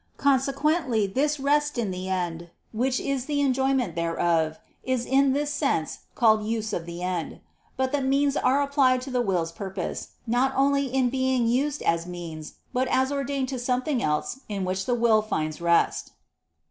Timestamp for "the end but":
6.87-7.91